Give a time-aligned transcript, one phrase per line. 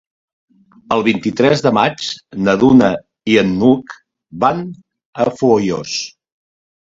[0.93, 2.07] El vint-i-tres de maig
[2.47, 2.89] na Duna
[3.33, 3.95] i n'Hug
[4.45, 4.63] van
[5.27, 5.93] a Foios.